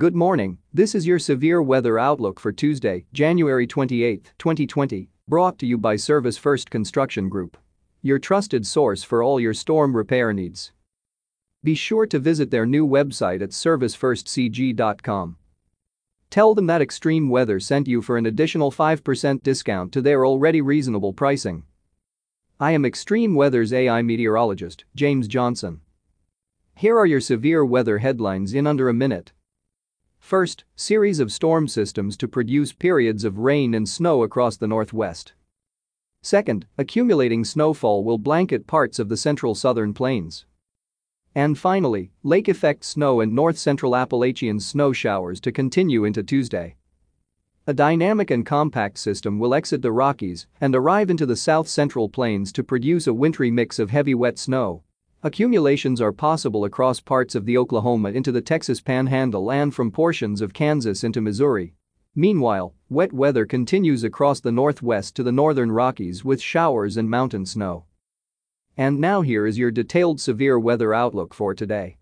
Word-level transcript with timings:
Good 0.00 0.16
morning, 0.16 0.56
this 0.72 0.94
is 0.94 1.06
your 1.06 1.18
severe 1.18 1.60
weather 1.60 1.98
outlook 1.98 2.40
for 2.40 2.52
Tuesday, 2.52 3.04
January 3.12 3.66
28, 3.66 4.32
2020, 4.38 5.10
brought 5.28 5.58
to 5.58 5.66
you 5.66 5.76
by 5.76 5.96
Service 5.96 6.38
First 6.38 6.70
Construction 6.70 7.28
Group. 7.28 7.58
Your 8.00 8.18
trusted 8.18 8.66
source 8.66 9.02
for 9.02 9.22
all 9.22 9.38
your 9.38 9.52
storm 9.52 9.94
repair 9.94 10.32
needs. 10.32 10.72
Be 11.62 11.74
sure 11.74 12.06
to 12.06 12.18
visit 12.18 12.50
their 12.50 12.64
new 12.64 12.88
website 12.88 13.42
at 13.42 13.50
servicefirstcg.com. 13.50 15.36
Tell 16.30 16.54
them 16.54 16.66
that 16.66 16.80
Extreme 16.80 17.28
Weather 17.28 17.60
sent 17.60 17.86
you 17.86 18.00
for 18.00 18.16
an 18.16 18.24
additional 18.24 18.72
5% 18.72 19.42
discount 19.42 19.92
to 19.92 20.00
their 20.00 20.24
already 20.24 20.62
reasonable 20.62 21.12
pricing. 21.12 21.64
I 22.58 22.70
am 22.70 22.86
Extreme 22.86 23.34
Weather's 23.34 23.74
AI 23.74 24.00
meteorologist, 24.00 24.86
James 24.94 25.28
Johnson. 25.28 25.82
Here 26.74 26.98
are 26.98 27.04
your 27.04 27.20
severe 27.20 27.66
weather 27.66 27.98
headlines 27.98 28.54
in 28.54 28.66
under 28.66 28.88
a 28.88 28.94
minute. 28.94 29.32
First, 30.20 30.64
series 30.76 31.18
of 31.18 31.32
storm 31.32 31.66
systems 31.66 32.16
to 32.18 32.28
produce 32.28 32.72
periods 32.72 33.24
of 33.24 33.38
rain 33.38 33.74
and 33.74 33.88
snow 33.88 34.22
across 34.22 34.56
the 34.56 34.68
northwest. 34.68 35.32
Second, 36.22 36.66
accumulating 36.78 37.44
snowfall 37.44 38.04
will 38.04 38.18
blanket 38.18 38.66
parts 38.66 38.98
of 38.98 39.08
the 39.08 39.16
central 39.16 39.54
southern 39.54 39.92
plains. 39.92 40.46
And 41.34 41.58
finally, 41.58 42.12
lake 42.22 42.46
effect 42.46 42.84
snow 42.84 43.20
and 43.20 43.34
north 43.34 43.58
central 43.58 43.96
Appalachian 43.96 44.60
snow 44.60 44.92
showers 44.92 45.40
to 45.40 45.50
continue 45.50 46.04
into 46.04 46.22
Tuesday. 46.22 46.76
A 47.66 47.74
dynamic 47.74 48.30
and 48.30 48.44
compact 48.44 48.98
system 48.98 49.38
will 49.38 49.54
exit 49.54 49.82
the 49.82 49.92
Rockies 49.92 50.46
and 50.60 50.76
arrive 50.76 51.10
into 51.10 51.26
the 51.26 51.36
south 51.36 51.68
central 51.68 52.08
plains 52.08 52.52
to 52.52 52.62
produce 52.62 53.06
a 53.06 53.14
wintry 53.14 53.50
mix 53.50 53.78
of 53.78 53.90
heavy 53.90 54.14
wet 54.14 54.38
snow 54.38 54.82
Accumulations 55.22 56.00
are 56.00 56.12
possible 56.12 56.64
across 56.64 56.98
parts 56.98 57.34
of 57.34 57.44
the 57.44 57.58
Oklahoma 57.58 58.08
into 58.08 58.32
the 58.32 58.40
Texas 58.40 58.80
Panhandle 58.80 59.52
and 59.52 59.74
from 59.74 59.90
portions 59.90 60.40
of 60.40 60.54
Kansas 60.54 61.04
into 61.04 61.20
Missouri. 61.20 61.74
Meanwhile, 62.14 62.74
wet 62.88 63.12
weather 63.12 63.44
continues 63.44 64.02
across 64.02 64.40
the 64.40 64.50
northwest 64.50 65.14
to 65.16 65.22
the 65.22 65.30
northern 65.30 65.72
Rockies 65.72 66.24
with 66.24 66.40
showers 66.40 66.96
and 66.96 67.10
mountain 67.10 67.44
snow. 67.44 67.84
And 68.78 68.98
now 68.98 69.20
here 69.20 69.46
is 69.46 69.58
your 69.58 69.70
detailed 69.70 70.22
severe 70.22 70.58
weather 70.58 70.94
outlook 70.94 71.34
for 71.34 71.54
today. 71.54 71.98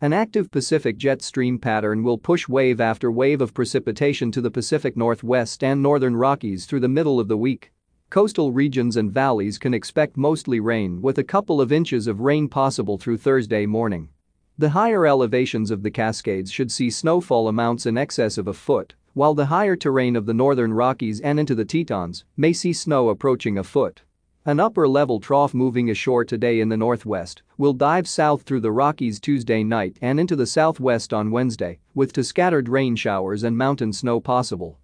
An 0.00 0.14
active 0.14 0.50
Pacific 0.50 0.96
jet 0.96 1.20
stream 1.20 1.58
pattern 1.58 2.02
will 2.02 2.16
push 2.16 2.48
wave 2.48 2.80
after 2.80 3.12
wave 3.12 3.42
of 3.42 3.52
precipitation 3.52 4.32
to 4.32 4.40
the 4.40 4.50
Pacific 4.50 4.96
Northwest 4.96 5.62
and 5.62 5.82
northern 5.82 6.16
Rockies 6.16 6.64
through 6.64 6.80
the 6.80 6.88
middle 6.88 7.20
of 7.20 7.28
the 7.28 7.36
week. 7.36 7.72
Coastal 8.12 8.52
regions 8.52 8.98
and 8.98 9.10
valleys 9.10 9.56
can 9.56 9.72
expect 9.72 10.18
mostly 10.18 10.60
rain 10.60 11.00
with 11.00 11.16
a 11.16 11.24
couple 11.24 11.62
of 11.62 11.72
inches 11.72 12.06
of 12.06 12.20
rain 12.20 12.46
possible 12.46 12.98
through 12.98 13.16
Thursday 13.16 13.64
morning. 13.64 14.10
The 14.58 14.68
higher 14.68 15.06
elevations 15.06 15.70
of 15.70 15.82
the 15.82 15.90
Cascades 15.90 16.52
should 16.52 16.70
see 16.70 16.90
snowfall 16.90 17.48
amounts 17.48 17.86
in 17.86 17.96
excess 17.96 18.36
of 18.36 18.48
a 18.48 18.52
foot, 18.52 18.92
while 19.14 19.32
the 19.32 19.46
higher 19.46 19.76
terrain 19.76 20.14
of 20.14 20.26
the 20.26 20.34
northern 20.34 20.74
Rockies 20.74 21.22
and 21.22 21.40
into 21.40 21.54
the 21.54 21.64
Tetons 21.64 22.26
may 22.36 22.52
see 22.52 22.74
snow 22.74 23.08
approaching 23.08 23.56
a 23.56 23.64
foot. 23.64 24.02
An 24.44 24.60
upper-level 24.60 25.18
trough 25.20 25.54
moving 25.54 25.88
ashore 25.88 26.26
today 26.26 26.60
in 26.60 26.68
the 26.68 26.76
northwest 26.76 27.40
will 27.56 27.72
dive 27.72 28.06
south 28.06 28.42
through 28.42 28.60
the 28.60 28.72
Rockies 28.72 29.20
Tuesday 29.20 29.64
night 29.64 29.96
and 30.02 30.20
into 30.20 30.36
the 30.36 30.44
southwest 30.44 31.14
on 31.14 31.30
Wednesday, 31.30 31.78
with 31.94 32.12
to 32.12 32.22
scattered 32.22 32.68
rain 32.68 32.94
showers 32.94 33.42
and 33.42 33.56
mountain 33.56 33.90
snow 33.90 34.20
possible. 34.20 34.78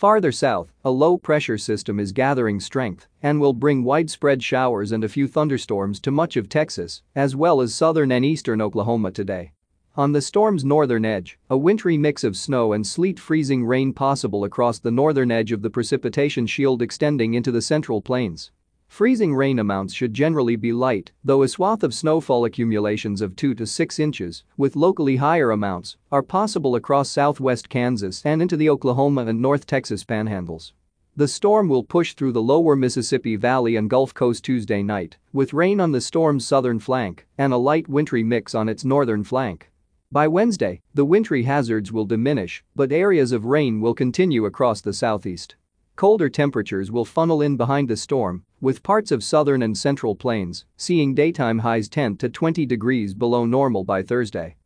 Farther 0.00 0.32
south, 0.32 0.72
a 0.82 0.90
low-pressure 0.90 1.58
system 1.58 2.00
is 2.00 2.12
gathering 2.12 2.58
strength 2.58 3.06
and 3.22 3.38
will 3.38 3.52
bring 3.52 3.84
widespread 3.84 4.42
showers 4.42 4.92
and 4.92 5.04
a 5.04 5.10
few 5.10 5.28
thunderstorms 5.28 6.00
to 6.00 6.10
much 6.10 6.38
of 6.38 6.48
Texas, 6.48 7.02
as 7.14 7.36
well 7.36 7.60
as 7.60 7.74
southern 7.74 8.10
and 8.10 8.24
eastern 8.24 8.62
Oklahoma 8.62 9.10
today. 9.10 9.52
On 9.96 10.12
the 10.12 10.22
storm's 10.22 10.64
northern 10.64 11.04
edge, 11.04 11.38
a 11.50 11.58
wintry 11.58 11.98
mix 11.98 12.24
of 12.24 12.34
snow 12.34 12.72
and 12.72 12.86
sleet 12.86 13.20
freezing 13.20 13.66
rain 13.66 13.92
possible 13.92 14.44
across 14.44 14.78
the 14.78 14.90
northern 14.90 15.30
edge 15.30 15.52
of 15.52 15.60
the 15.60 15.68
precipitation 15.68 16.46
shield 16.46 16.80
extending 16.80 17.34
into 17.34 17.52
the 17.52 17.60
central 17.60 18.00
plains. 18.00 18.52
Freezing 18.90 19.36
rain 19.36 19.60
amounts 19.60 19.94
should 19.94 20.12
generally 20.12 20.56
be 20.56 20.72
light, 20.72 21.12
though 21.24 21.44
a 21.44 21.48
swath 21.48 21.84
of 21.84 21.94
snowfall 21.94 22.44
accumulations 22.44 23.22
of 23.22 23.36
2 23.36 23.54
to 23.54 23.64
6 23.64 23.98
inches, 24.00 24.42
with 24.56 24.74
locally 24.74 25.16
higher 25.16 25.52
amounts, 25.52 25.96
are 26.10 26.24
possible 26.24 26.74
across 26.74 27.08
southwest 27.08 27.68
Kansas 27.68 28.20
and 28.26 28.42
into 28.42 28.56
the 28.56 28.68
Oklahoma 28.68 29.24
and 29.26 29.40
North 29.40 29.64
Texas 29.64 30.04
panhandles. 30.04 30.72
The 31.16 31.28
storm 31.28 31.68
will 31.68 31.84
push 31.84 32.14
through 32.14 32.32
the 32.32 32.42
lower 32.42 32.74
Mississippi 32.74 33.36
Valley 33.36 33.76
and 33.76 33.88
Gulf 33.88 34.12
Coast 34.12 34.44
Tuesday 34.44 34.82
night, 34.82 35.16
with 35.32 35.54
rain 35.54 35.80
on 35.80 35.92
the 35.92 36.00
storm's 36.00 36.44
southern 36.44 36.80
flank 36.80 37.26
and 37.38 37.52
a 37.52 37.56
light 37.56 37.88
wintry 37.88 38.24
mix 38.24 38.56
on 38.56 38.68
its 38.68 38.84
northern 38.84 39.22
flank. 39.22 39.70
By 40.10 40.26
Wednesday, 40.26 40.82
the 40.92 41.04
wintry 41.04 41.44
hazards 41.44 41.92
will 41.92 42.06
diminish, 42.06 42.64
but 42.74 42.90
areas 42.90 43.30
of 43.30 43.44
rain 43.44 43.80
will 43.80 43.94
continue 43.94 44.46
across 44.46 44.80
the 44.80 44.92
southeast. 44.92 45.54
Colder 46.00 46.30
temperatures 46.30 46.90
will 46.90 47.04
funnel 47.04 47.42
in 47.42 47.58
behind 47.58 47.86
the 47.86 47.94
storm, 47.94 48.42
with 48.58 48.82
parts 48.82 49.12
of 49.12 49.22
southern 49.22 49.60
and 49.60 49.76
central 49.76 50.14
plains 50.14 50.64
seeing 50.78 51.14
daytime 51.14 51.58
highs 51.58 51.90
10 51.90 52.16
to 52.16 52.30
20 52.30 52.64
degrees 52.64 53.12
below 53.12 53.44
normal 53.44 53.84
by 53.84 54.02
Thursday. 54.02 54.56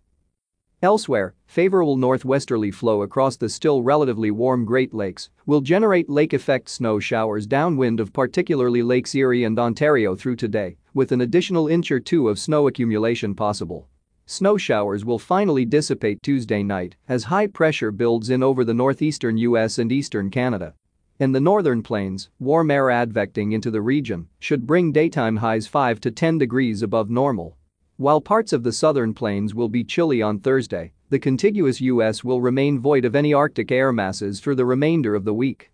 Elsewhere, 0.81 1.35
favorable 1.45 1.97
northwesterly 1.97 2.71
flow 2.71 3.03
across 3.03 3.37
the 3.37 3.49
still 3.49 3.83
relatively 3.83 4.31
warm 4.31 4.65
Great 4.65 4.95
Lakes 4.95 5.29
will 5.45 5.61
generate 5.61 6.09
lake 6.09 6.33
effect 6.33 6.69
snow 6.69 7.01
showers 7.01 7.49
downwind 7.49 7.99
of 7.99 8.13
particularly 8.13 8.85
Lakes 8.85 9.13
Erie 9.13 9.43
and 9.43 9.59
Ontario 9.59 10.15
through 10.15 10.37
today, 10.37 10.77
with 10.95 11.11
an 11.11 11.21
additional 11.21 11.67
inch 11.67 11.91
or 11.91 11.99
two 11.99 12.29
of 12.29 12.39
snow 12.39 12.69
accumulation 12.69 13.35
possible. 13.35 13.89
Snow 14.25 14.57
showers 14.57 15.05
will 15.05 15.19
finally 15.19 15.65
dissipate 15.65 16.23
Tuesday 16.23 16.63
night 16.63 16.95
as 17.09 17.25
high 17.25 17.49
pressure 17.49 17.91
builds 17.91 18.31
in 18.31 18.41
over 18.45 18.65
the 18.65 18.73
northeastern 18.73 19.37
US 19.39 19.79
and 19.79 19.91
eastern 19.91 20.31
Canada. 20.31 20.75
In 21.21 21.31
the 21.31 21.41
northern 21.41 21.81
plains, 21.85 22.29
warm 22.41 22.73
air 22.73 22.87
advecting 22.87 23.53
into 23.53 23.71
the 23.71 23.81
region 23.81 24.27
should 24.41 24.67
bring 24.67 24.91
daytime 24.91 25.37
highs 25.37 25.69
5 25.69 26.01
to 26.01 26.11
10 26.11 26.39
degrees 26.39 26.83
above 26.83 27.09
normal. 27.09 27.57
While 27.97 28.21
parts 28.21 28.53
of 28.53 28.65
the 28.65 28.73
southern 28.73 29.15
plains 29.15 29.55
will 29.55 29.69
be 29.69 29.85
chilly 29.85 30.21
on 30.21 30.41
Thursday, 30.41 30.93
the 31.11 31.21
contiguous 31.21 31.81
U.S. 31.81 32.25
will 32.25 32.41
remain 32.41 32.81
void 32.81 33.05
of 33.05 33.15
any 33.15 33.33
Arctic 33.33 33.71
air 33.71 33.93
masses 33.93 34.41
for 34.41 34.57
the 34.57 34.67
remainder 34.67 35.15
of 35.15 35.25
the 35.25 35.33
week. 35.33 35.71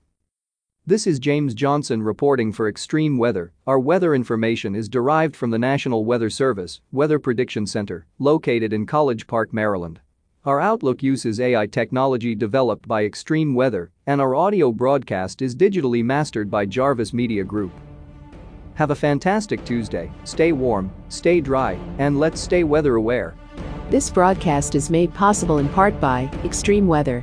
This 0.86 1.06
is 1.06 1.18
James 1.18 1.54
Johnson 1.54 2.02
reporting 2.02 2.52
for 2.52 2.68
Extreme 2.68 3.16
Weather. 3.16 3.54
Our 3.66 3.78
weather 3.78 4.14
information 4.14 4.74
is 4.74 4.90
derived 4.90 5.34
from 5.34 5.50
the 5.50 5.58
National 5.58 6.04
Weather 6.04 6.28
Service 6.28 6.82
Weather 6.92 7.18
Prediction 7.18 7.66
Center, 7.66 8.06
located 8.18 8.74
in 8.74 8.84
College 8.84 9.26
Park, 9.26 9.54
Maryland. 9.54 10.00
Our 10.46 10.58
Outlook 10.58 11.02
uses 11.02 11.38
AI 11.38 11.66
technology 11.66 12.34
developed 12.34 12.88
by 12.88 13.04
Extreme 13.04 13.52
Weather, 13.52 13.90
and 14.06 14.22
our 14.22 14.34
audio 14.34 14.72
broadcast 14.72 15.42
is 15.42 15.54
digitally 15.54 16.02
mastered 16.02 16.50
by 16.50 16.64
Jarvis 16.64 17.12
Media 17.12 17.44
Group. 17.44 17.72
Have 18.72 18.90
a 18.90 18.94
fantastic 18.94 19.62
Tuesday, 19.66 20.10
stay 20.24 20.52
warm, 20.52 20.90
stay 21.10 21.42
dry, 21.42 21.78
and 21.98 22.18
let's 22.18 22.40
stay 22.40 22.64
weather 22.64 22.94
aware. 22.94 23.34
This 23.90 24.08
broadcast 24.08 24.74
is 24.74 24.88
made 24.88 25.12
possible 25.12 25.58
in 25.58 25.68
part 25.68 26.00
by 26.00 26.30
Extreme 26.42 26.88
Weather. 26.88 27.22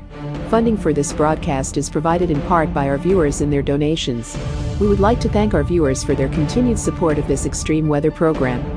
Funding 0.52 0.78
for 0.78 0.94
this 0.94 1.12
broadcast 1.12 1.76
is 1.76 1.90
provided 1.90 2.30
in 2.30 2.40
part 2.44 2.72
by 2.72 2.88
our 2.88 3.00
viewers 3.00 3.42
and 3.42 3.52
their 3.52 3.64
donations. 3.64 4.38
We 4.80 4.88
would 4.88 5.00
like 5.00 5.20
to 5.22 5.30
thank 5.30 5.56
our 5.56 5.64
viewers 5.64 6.04
for 6.04 6.14
their 6.14 6.30
continued 6.30 6.78
support 6.78 7.18
of 7.18 7.28
this 7.28 7.48
extreme 7.48 7.88
weather 7.88 8.12
program. 8.12 8.77